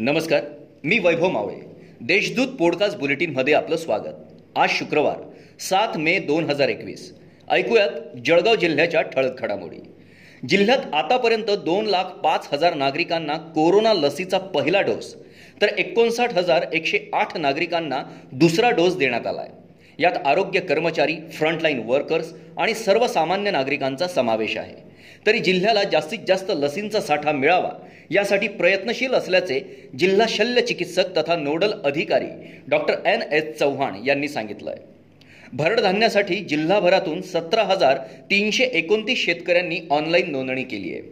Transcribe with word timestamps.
नमस्कार 0.00 0.40
मी 0.84 0.98
वैभव 0.98 1.28
मावळे. 1.28 1.56
देशदूत 2.00 2.48
पॉडकास्ट 2.48 2.98
बुलेटिनमध्ये 2.98 3.54
आपलं 3.54 3.76
स्वागत. 3.76 4.14
आज 4.56 4.68
शुक्रवार 4.70 5.16
सात 5.60 5.96
मे 5.96 6.18
दोन 6.18 6.50
हजार 6.50 6.68
एकवीस. 6.68 7.14
ऐकूयात 7.50 7.88
जळगाव 8.24 8.54
जिल्ह्याच्या 8.54 9.02
ठळक 9.02 9.40
घडामोडी. 9.40 9.76
जिल्ह्यात 10.48 10.78
आतापर्यंत 10.94 11.50
दोन 11.50 11.86
लाख 11.86 12.04
पाच 12.04 12.48
हजार 12.52 12.74
नागरिकांना 12.74 13.36
कोरोना 13.36 13.94
लसीचा 13.94 14.38
पहिला 14.38 14.80
डोस 14.80 15.14
तर 15.62 15.66
एकोणसाठ 15.78 16.32
हजार 16.34 16.66
एकशे 16.72 16.98
आठ 17.12 17.36
नागरिकांना 17.36 18.02
दुसरा 18.32 18.70
डोस 18.70 18.96
देण्यात 18.96 19.26
आला 19.26 19.40
आहे 19.40 19.59
यात 20.00 20.12
आरोग्य 20.26 20.60
कर्मचारी 20.60 21.16
फ्रंटलाईन 21.32 21.82
वर्कर्स 21.86 22.32
आणि 22.58 22.74
सर्वसामान्य 22.74 23.50
नागरिकांचा 23.50 24.06
समावेश 24.08 24.56
आहे. 24.56 24.74
तरी 25.26 25.38
जिल्ह्याला 25.38 25.82
जास्तीत 25.84 26.18
जास्त 26.28 26.50
लसींचा 26.50 27.00
साठा 27.00 27.32
मिळावा 27.32 27.70
यासाठी 28.10 28.48
प्रयत्नशील 28.48 29.14
असल्याचे 29.14 29.60
जिल्हा 29.98 30.26
शल्य 30.28 30.60
चिकित्सक 30.60 31.16
तथा 31.16 31.36
नोडल 31.36 31.72
अधिकारी 31.84 32.26
डॉक्टर 32.68 32.94
एन 33.06 33.22
एस 33.32 33.58
चव्हाण 33.58 33.96
यांनी 34.06 34.28
सांगितलं 34.28 34.70
आहे 34.70 34.88
भरडधान्यासाठी 35.52 36.36
जिल्हाभरातून 36.44 37.20
सतरा 37.22 37.62
हजार 37.62 37.98
तीनशे 38.30 38.64
एकोणतीस 38.72 39.24
शेतकऱ्यांनी 39.24 39.80
ऑनलाईन 39.90 40.30
नोंदणी 40.30 40.62
केली 40.62 40.92
आहे 40.92 41.02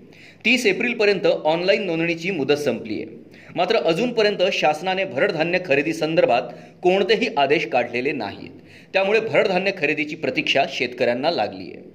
तीस 0.44 0.66
एप्रिलपर्यंत 0.66 1.26
ऑनलाईन 1.26 1.86
नोंदणीची 1.86 2.30
मुदत 2.30 2.56
संपली 2.56 3.02
आहे 3.02 3.27
मात्र 3.56 3.76
अजूनपर्यंत 3.76 4.42
शासनाने 4.52 5.04
भरडधान्य 5.04 5.58
खरेदी 5.66 5.92
संदर्भात 5.92 6.42
कोणतेही 6.82 7.28
आदेश 7.36 7.66
काढलेले 7.66 8.12
नाहीत. 8.12 8.50
त्यामुळे 8.92 9.20
भरडधान्य 9.20 9.70
खरेदीची 9.78 10.16
प्रतीक्षा 10.16 10.64
शेतकऱ्यांना 10.68 11.30
लागली 11.30 11.70
आहे 11.74 11.86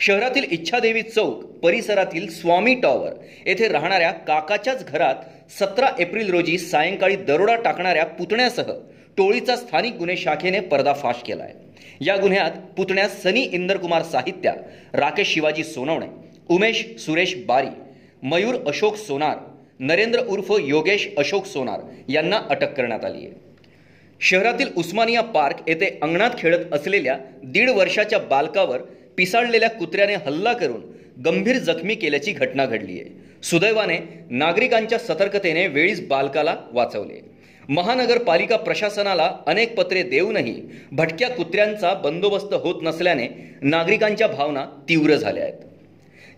शहरातील 0.00 0.44
इच्छादेवी 0.50 1.02
चौक 1.02 1.44
परिसरातील 1.62 2.28
स्वामी 2.30 2.74
टॉवर 2.74 3.12
येथे 3.46 3.68
राहणाऱ्या 3.68 4.10
काकाच्याच 4.26 4.84
घरात 4.84 5.14
सतरा 5.58 5.88
एप्रिल 5.98 6.30
रोजी 6.30 6.58
सायंकाळी 6.58 7.16
दरोडा 7.16 7.54
टाकणाऱ्या 7.54 8.04
पुतण्यासह 8.06 8.72
टोळीचा 9.18 9.56
स्थानिक 9.56 9.96
गुन्हे 9.96 10.16
शाखेने 10.16 10.60
पर्दाफाश 10.60 11.22
केला 11.26 11.44
आहे 11.44 12.04
या 12.04 12.16
गुन्ह्यात 12.16 12.50
पुतण्या 12.76 13.08
सनी 13.08 13.42
इंदरकुमार 13.42 14.02
साहित्या 14.02 14.52
राकेश 14.94 15.32
शिवाजी 15.34 15.64
सोनवणे 15.64 16.06
उमेश 16.48 16.84
सुरेश 16.98 17.34
बारी 17.46 17.68
मयूर 18.22 18.56
अशोक 18.66 18.96
सोनार 18.96 19.36
नरेंद्र 19.80 20.20
उर्फ 20.28 20.52
योगेश 20.60 21.08
अशोक 21.18 21.46
सोनार 21.46 21.80
यांना 22.08 22.36
अटक 22.50 22.72
करण्यात 22.74 23.04
आली 23.04 23.18
आहे. 23.18 23.30
शहरातील 24.20 24.68
उस्मानिया 24.76 25.20
पार्क 25.20 25.68
येथे 25.68 25.98
अंगणात 26.02 26.30
खेळत 26.38 26.72
असलेल्या 26.72 27.16
दीड 27.44 27.70
वर्षाच्या 27.70 28.18
बालकावर 28.18 28.80
पिसाळलेल्या 29.16 29.70
कुत्र्याने 29.70 30.14
हल्ला 30.14 30.52
करून 30.52 30.80
गंभीर 31.24 31.56
जखमी 31.56 31.94
केल्याची 31.94 32.32
घटना 32.32 32.66
घडली 32.66 33.00
आहे. 33.00 33.10
सुदैवाने 33.42 33.98
नागरिकांच्या 34.30 34.98
सतर्कतेने 34.98 35.66
वेळीच 35.66 36.08
बालकाला 36.08 36.56
वाचवले. 36.72 37.20
महानगरपालिका 37.68 38.56
प्रशासनाला 38.56 39.30
अनेक 39.46 39.74
पत्रे 39.74 40.02
देऊनही 40.02 40.62
भटक्या 40.92 41.28
कुत्र्यांचा 41.28 41.94
बंदोबस्त 41.94 42.54
होत 42.54 42.82
नसल्याने 42.82 43.28
नागरिकांच्या 43.62 44.26
भावना 44.26 44.64
तीव्र 44.88 45.14
झाल्या 45.14 45.42
आहेत. 45.42 45.54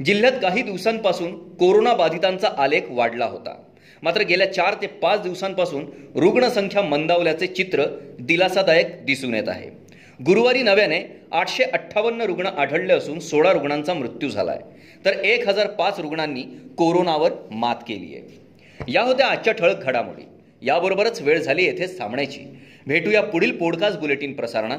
जिल्ह्यात 0.05 0.33
काही 0.43 0.63
दिवसांपासून 0.63 1.55
कोरोना 1.55 1.95
बाधितांचा 1.95 2.49
आलेख 2.59 2.81
वाढला 2.89 3.25
होता. 3.25 3.63
मात्र 4.03 4.23
गेल्या 4.23 4.53
चार 4.53 4.75
ते 4.83 4.87
पाच 4.87 5.21
दिवसांपासून 5.21 5.85
रुग्णसंख्या 6.15 6.83
मंदावल्याचे 6.83 7.47
चित्र 7.47 7.85
दिलासादायक 8.21 9.05
दिसून 9.05 9.35
येत 9.35 9.49
आहे. 9.49 9.71
गुरुवारी 10.27 10.63
नव्याने 10.63 11.21
आठशे 11.33 11.65
अठ्ठावन्न 11.65 12.21
रुग्ण 12.21 12.47
आढळले 12.47 12.93
असून 12.93 13.19
सोळा 13.19 13.53
रुग्णांचा 13.53 13.95
मृत्यू 13.95 14.29
झाला 14.29 14.51
आहे 14.51 14.61
तर 15.05 15.11
एक 15.11 15.49
हजार 15.49 15.67
पाच 15.67 16.01
रुग्णांनी 16.01 16.43
कोरोनावर 16.77 17.33
मात 17.51 17.77
केली 17.89 18.15
आहे. 18.15 18.39
या 18.93 19.03
होत्या 19.03 19.27
आजच्या 19.27 19.53
ठळक 19.53 19.83
घडामोडी. 19.85 20.23
याबरोबरच 20.63 21.23
वेळ 21.23 21.43
झाली 21.43 21.65
येथेच 21.65 21.99
थांबण्याची 21.99 22.41
भेटूया 22.87 23.23
पुढील 23.23 23.57
पॉडकास्ट 23.57 23.99
बुलेटिन 23.99 24.33
प्रसारणात. 24.33 24.79